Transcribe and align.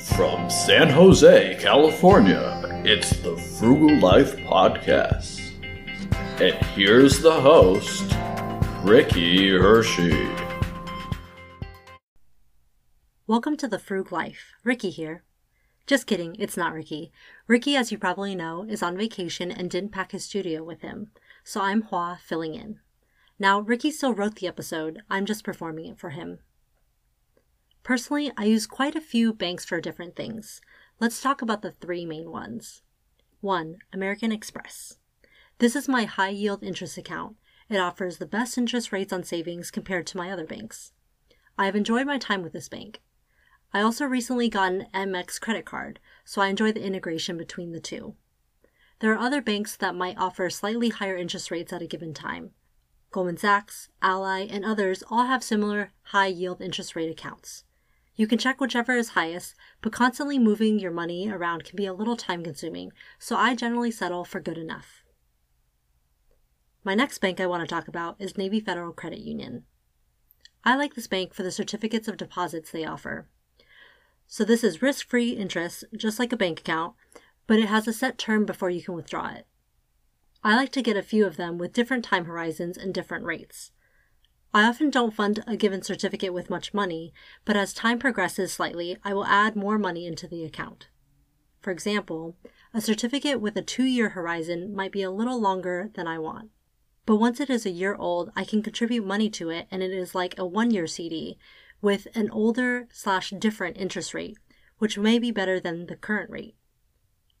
San 0.00 0.88
Jose, 0.88 1.58
California, 1.60 2.82
it's 2.86 3.10
the 3.18 3.36
Frugal 3.36 3.98
Life 3.98 4.34
Podcast. 4.38 5.52
And 6.40 6.54
here's 6.68 7.20
the 7.20 7.38
host, 7.38 8.16
Ricky 8.82 9.50
Hershey. 9.50 10.26
Welcome 13.26 13.58
to 13.58 13.68
the 13.68 13.76
Frug 13.76 14.10
Life. 14.10 14.54
Ricky 14.64 14.88
here. 14.88 15.22
Just 15.86 16.06
kidding, 16.06 16.34
it's 16.38 16.56
not 16.56 16.72
Ricky. 16.72 17.12
Ricky, 17.46 17.76
as 17.76 17.92
you 17.92 17.98
probably 17.98 18.34
know, 18.34 18.64
is 18.66 18.82
on 18.82 18.96
vacation 18.96 19.50
and 19.50 19.70
didn't 19.70 19.92
pack 19.92 20.12
his 20.12 20.24
studio 20.24 20.64
with 20.64 20.80
him, 20.80 21.10
so 21.44 21.60
I'm 21.60 21.82
Hua 21.82 22.16
filling 22.24 22.54
in. 22.54 22.80
Now, 23.38 23.60
Ricky 23.60 23.90
still 23.90 24.14
wrote 24.14 24.36
the 24.36 24.46
episode, 24.46 25.02
I'm 25.10 25.26
just 25.26 25.44
performing 25.44 25.86
it 25.86 25.98
for 25.98 26.10
him. 26.10 26.38
Personally, 27.90 28.30
I 28.36 28.44
use 28.44 28.68
quite 28.68 28.94
a 28.94 29.00
few 29.00 29.32
banks 29.32 29.64
for 29.64 29.80
different 29.80 30.14
things. 30.14 30.60
Let's 31.00 31.20
talk 31.20 31.42
about 31.42 31.62
the 31.62 31.72
three 31.72 32.06
main 32.06 32.30
ones. 32.30 32.82
1. 33.40 33.78
American 33.92 34.30
Express. 34.30 34.98
This 35.58 35.74
is 35.74 35.88
my 35.88 36.04
high 36.04 36.28
yield 36.28 36.62
interest 36.62 36.96
account. 36.96 37.34
It 37.68 37.78
offers 37.78 38.18
the 38.18 38.26
best 38.26 38.56
interest 38.56 38.92
rates 38.92 39.12
on 39.12 39.24
savings 39.24 39.72
compared 39.72 40.06
to 40.06 40.16
my 40.16 40.30
other 40.30 40.46
banks. 40.46 40.92
I 41.58 41.66
have 41.66 41.74
enjoyed 41.74 42.06
my 42.06 42.16
time 42.16 42.44
with 42.44 42.52
this 42.52 42.68
bank. 42.68 43.02
I 43.74 43.80
also 43.80 44.04
recently 44.04 44.48
got 44.48 44.70
an 44.70 44.86
Amex 44.94 45.40
credit 45.40 45.66
card, 45.66 45.98
so 46.24 46.40
I 46.40 46.46
enjoy 46.46 46.70
the 46.70 46.84
integration 46.86 47.36
between 47.36 47.72
the 47.72 47.80
two. 47.80 48.14
There 49.00 49.12
are 49.12 49.18
other 49.18 49.42
banks 49.42 49.76
that 49.78 49.96
might 49.96 50.16
offer 50.16 50.48
slightly 50.48 50.90
higher 50.90 51.16
interest 51.16 51.50
rates 51.50 51.72
at 51.72 51.82
a 51.82 51.88
given 51.88 52.14
time. 52.14 52.52
Goldman 53.10 53.38
Sachs, 53.38 53.88
Ally, 54.00 54.46
and 54.48 54.64
others 54.64 55.02
all 55.10 55.24
have 55.24 55.42
similar 55.42 55.90
high 56.02 56.28
yield 56.28 56.60
interest 56.62 56.94
rate 56.94 57.10
accounts. 57.10 57.64
You 58.20 58.26
can 58.26 58.36
check 58.36 58.60
whichever 58.60 58.94
is 58.96 59.08
highest, 59.08 59.54
but 59.80 59.94
constantly 59.94 60.38
moving 60.38 60.78
your 60.78 60.90
money 60.90 61.30
around 61.30 61.64
can 61.64 61.74
be 61.74 61.86
a 61.86 61.94
little 61.94 62.18
time 62.18 62.44
consuming, 62.44 62.92
so 63.18 63.34
I 63.34 63.54
generally 63.54 63.90
settle 63.90 64.26
for 64.26 64.40
good 64.40 64.58
enough. 64.58 65.02
My 66.84 66.94
next 66.94 67.16
bank 67.20 67.40
I 67.40 67.46
want 67.46 67.66
to 67.66 67.74
talk 67.74 67.88
about 67.88 68.16
is 68.18 68.36
Navy 68.36 68.60
Federal 68.60 68.92
Credit 68.92 69.20
Union. 69.20 69.64
I 70.66 70.76
like 70.76 70.92
this 70.92 71.06
bank 71.06 71.32
for 71.32 71.42
the 71.42 71.50
certificates 71.50 72.08
of 72.08 72.18
deposits 72.18 72.70
they 72.70 72.84
offer. 72.84 73.26
So 74.26 74.44
this 74.44 74.62
is 74.62 74.82
risk-free 74.82 75.30
interest, 75.30 75.84
just 75.96 76.18
like 76.18 76.34
a 76.34 76.36
bank 76.36 76.60
account, 76.60 76.96
but 77.46 77.58
it 77.58 77.70
has 77.70 77.88
a 77.88 77.92
set 77.94 78.18
term 78.18 78.44
before 78.44 78.68
you 78.68 78.82
can 78.82 78.92
withdraw 78.92 79.30
it. 79.30 79.46
I 80.44 80.56
like 80.56 80.72
to 80.72 80.82
get 80.82 80.94
a 80.94 81.02
few 81.02 81.24
of 81.24 81.38
them 81.38 81.56
with 81.56 81.72
different 81.72 82.04
time 82.04 82.26
horizons 82.26 82.76
and 82.76 82.92
different 82.92 83.24
rates. 83.24 83.70
I 84.52 84.64
often 84.64 84.90
don't 84.90 85.14
fund 85.14 85.44
a 85.46 85.56
given 85.56 85.82
certificate 85.82 86.34
with 86.34 86.50
much 86.50 86.74
money, 86.74 87.12
but 87.44 87.56
as 87.56 87.72
time 87.72 88.00
progresses 88.00 88.52
slightly, 88.52 88.96
I 89.04 89.14
will 89.14 89.26
add 89.26 89.54
more 89.54 89.78
money 89.78 90.06
into 90.06 90.26
the 90.26 90.44
account. 90.44 90.88
For 91.60 91.70
example, 91.70 92.36
a 92.74 92.80
certificate 92.80 93.40
with 93.40 93.56
a 93.56 93.62
two 93.62 93.84
year 93.84 94.10
horizon 94.10 94.74
might 94.74 94.90
be 94.90 95.02
a 95.02 95.10
little 95.10 95.40
longer 95.40 95.90
than 95.94 96.08
I 96.08 96.18
want. 96.18 96.50
But 97.06 97.16
once 97.16 97.38
it 97.38 97.50
is 97.50 97.64
a 97.64 97.70
year 97.70 97.94
old, 97.94 98.30
I 98.34 98.44
can 98.44 98.62
contribute 98.62 99.06
money 99.06 99.30
to 99.30 99.50
it 99.50 99.68
and 99.70 99.82
it 99.82 99.92
is 99.92 100.14
like 100.14 100.36
a 100.36 100.46
one 100.46 100.70
year 100.72 100.86
CD 100.86 101.38
with 101.80 102.08
an 102.14 102.28
older 102.30 102.88
slash 102.92 103.30
different 103.30 103.76
interest 103.78 104.14
rate, 104.14 104.38
which 104.78 104.98
may 104.98 105.18
be 105.18 105.30
better 105.30 105.60
than 105.60 105.86
the 105.86 105.96
current 105.96 106.30
rate. 106.30 106.56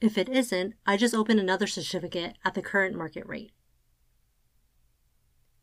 If 0.00 0.18
it 0.18 0.28
isn't, 0.28 0.74
I 0.86 0.96
just 0.96 1.14
open 1.14 1.38
another 1.38 1.66
certificate 1.66 2.36
at 2.44 2.54
the 2.54 2.62
current 2.62 2.96
market 2.96 3.26
rate. 3.26 3.52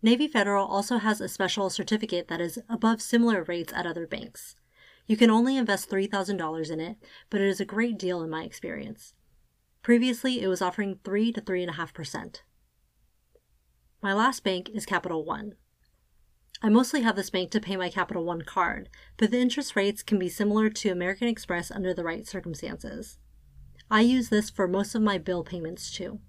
Navy 0.02 0.28
Federal 0.30 0.66
also 0.66 0.98
has 0.98 1.20
a 1.20 1.28
special 1.28 1.70
certificate 1.70 2.30
that 2.30 2.40
is 2.40 2.60
above 2.70 3.02
similar 3.02 3.44
rates 3.44 3.74
at 3.74 3.86
other 3.86 4.08
banks. 4.08 4.56
You 5.08 5.18
can 5.18 5.30
only 5.30 5.58
invest 5.58 5.90
$3,000 5.90 6.72
in 6.72 6.80
it, 6.80 6.98
but 7.30 7.42
it 7.42 7.48
is 7.48 7.60
a 7.60 7.66
great 7.66 7.98
deal 7.98 8.22
in 8.22 8.30
my 8.30 8.44
experience. 8.44 9.14
Previously, 9.84 10.42
it 10.42 10.48
was 10.48 10.62
offering 10.62 11.00
3 11.04 11.34
to 11.34 11.42
3.5%. 11.42 12.42
My 14.02 14.14
last 14.14 14.44
bank 14.44 14.70
is 14.70 14.86
Capital 14.86 15.26
One. 15.26 15.56
I 16.62 16.70
mostly 16.70 17.02
have 17.02 17.16
this 17.18 17.30
bank 17.30 17.52
to 17.52 17.60
pay 17.60 17.76
my 17.76 17.90
Capital 17.90 18.24
One 18.24 18.44
card, 18.44 18.90
but 19.18 19.32
the 19.32 19.40
interest 19.40 19.76
rates 19.76 20.04
can 20.04 20.20
be 20.20 20.30
similar 20.30 20.70
to 20.70 20.90
American 20.90 21.28
Express 21.28 21.72
under 21.72 21.94
the 21.94 22.04
right 22.04 22.26
circumstances. 22.26 23.18
I 23.92 24.02
use 24.02 24.30
this 24.30 24.50
for 24.50 24.68
most 24.68 24.96
of 24.96 25.02
my 25.02 25.18
bill 25.18 25.44
payments 25.44 25.92
too. 25.92 26.20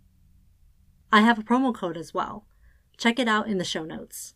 I 1.12 1.20
have 1.20 1.38
a 1.38 1.42
promo 1.42 1.74
code 1.74 1.96
as 1.96 2.14
well. 2.14 2.46
Check 3.00 3.18
it 3.18 3.28
out 3.28 3.48
in 3.48 3.56
the 3.56 3.64
show 3.64 3.82
notes. 3.82 4.34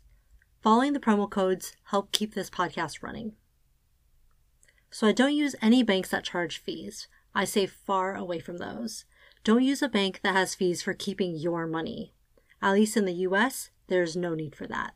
Following 0.62 0.94
the 0.94 0.98
promo 0.98 1.28
codes 1.28 1.76
help 1.88 2.10
keep 2.12 2.32
this 2.32 2.48
podcast 2.48 3.02
running. 3.02 3.34
So 4.90 5.06
I 5.06 5.12
don't 5.12 5.34
use 5.34 5.54
any 5.60 5.82
banks 5.82 6.08
that 6.08 6.24
charge 6.24 6.56
fees. 6.56 7.06
I 7.34 7.44
stay 7.44 7.66
far 7.66 8.14
away 8.14 8.38
from 8.38 8.56
those. 8.56 9.04
Don't 9.44 9.62
use 9.62 9.82
a 9.82 9.88
bank 9.90 10.20
that 10.22 10.32
has 10.32 10.54
fees 10.54 10.80
for 10.80 10.94
keeping 10.94 11.36
your 11.36 11.66
money. 11.66 12.14
At 12.62 12.72
least 12.72 12.96
in 12.96 13.04
the 13.04 13.12
US, 13.28 13.68
there's 13.88 14.16
no 14.16 14.34
need 14.34 14.56
for 14.56 14.66
that. 14.66 14.94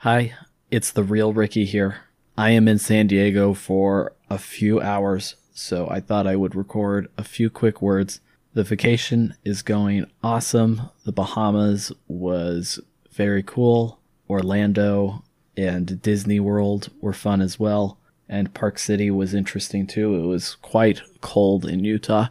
Hi, 0.00 0.34
it's 0.70 0.92
the 0.92 1.02
real 1.02 1.32
Ricky 1.32 1.64
here. 1.64 2.02
I 2.36 2.50
am 2.50 2.68
in 2.68 2.78
San 2.78 3.06
Diego 3.06 3.54
for 3.54 4.12
a 4.28 4.36
few 4.36 4.78
hours 4.78 5.36
so 5.56 5.88
I 5.88 6.00
thought 6.00 6.26
I 6.26 6.36
would 6.36 6.54
record 6.54 7.08
a 7.16 7.24
few 7.24 7.48
quick 7.48 7.80
words. 7.80 8.20
The 8.52 8.62
vacation 8.62 9.34
is 9.42 9.62
going 9.62 10.04
awesome. 10.22 10.90
The 11.04 11.12
Bahamas 11.12 11.92
was 12.08 12.78
very 13.10 13.42
cool. 13.42 13.98
Orlando 14.28 15.24
and 15.56 16.00
Disney 16.02 16.40
World 16.40 16.90
were 17.00 17.14
fun 17.14 17.40
as 17.40 17.58
well. 17.58 17.98
And 18.28 18.52
Park 18.52 18.78
City 18.78 19.10
was 19.10 19.34
interesting 19.34 19.86
too. 19.86 20.14
It 20.16 20.26
was 20.26 20.56
quite 20.56 21.00
cold 21.22 21.64
in 21.64 21.84
Utah. 21.84 22.28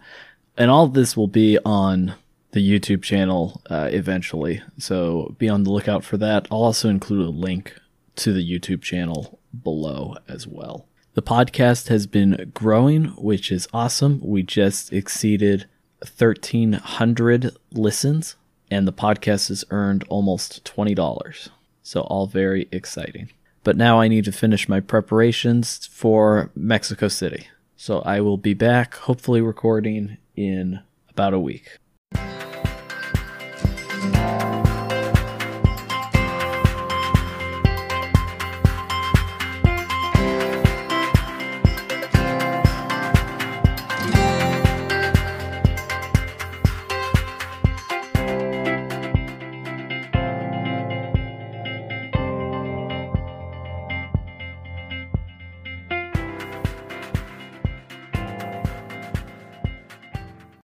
And 0.55 0.69
all 0.69 0.87
this 0.87 1.17
will 1.17 1.27
be 1.27 1.57
on 1.65 2.13
the 2.51 2.61
YouTube 2.61 3.01
channel 3.01 3.61
uh, 3.69 3.89
eventually. 3.91 4.61
So 4.77 5.35
be 5.39 5.49
on 5.49 5.63
the 5.63 5.71
lookout 5.71 6.03
for 6.03 6.17
that. 6.17 6.47
I'll 6.51 6.63
also 6.63 6.89
include 6.89 7.25
a 7.25 7.31
link 7.31 7.75
to 8.17 8.31
the 8.31 8.47
YouTube 8.47 8.81
channel 8.81 9.39
below 9.63 10.15
as 10.27 10.45
well. 10.45 10.87
The 11.15 11.21
podcast 11.21 11.87
has 11.87 12.07
been 12.07 12.51
growing, 12.53 13.05
which 13.15 13.49
is 13.49 13.69
awesome. 13.73 14.19
We 14.21 14.43
just 14.43 14.91
exceeded 14.91 15.65
1,300 15.99 17.55
listens, 17.71 18.35
and 18.69 18.85
the 18.85 18.91
podcast 18.91 19.47
has 19.47 19.63
earned 19.69 20.03
almost 20.09 20.65
$20. 20.65 21.49
So, 21.83 22.01
all 22.01 22.27
very 22.27 22.67
exciting. 22.73 23.29
But 23.63 23.77
now 23.77 24.01
I 24.01 24.09
need 24.09 24.25
to 24.25 24.33
finish 24.33 24.67
my 24.67 24.81
preparations 24.81 25.85
for 25.87 26.51
Mexico 26.53 27.07
City. 27.07 27.47
So, 27.77 27.99
I 28.01 28.19
will 28.19 28.35
be 28.35 28.53
back, 28.53 28.95
hopefully, 28.95 29.39
recording 29.39 30.17
in 30.35 30.81
about 31.09 31.33
a 31.33 31.39
week. 31.39 31.77